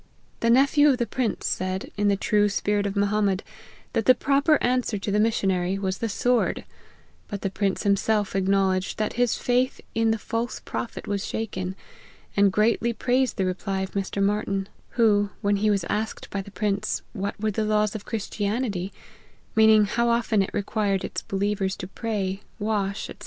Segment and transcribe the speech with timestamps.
[0.39, 3.43] The nephew of the prince said, in the true spirit of Mohammed,
[3.93, 6.65] that the proper answer to the missionary was the sword;
[7.27, 11.75] but the prince himself acknowledged that his faith in the false prophet was shaken,
[12.35, 14.23] and greatly praised the reply of Mr.
[14.23, 14.67] Martyn,
[14.97, 18.91] who, when he was asked by the prince, what were the laws of Christianity,
[19.55, 23.13] (meaning how often it requir ed its believers to pray, wash, &c.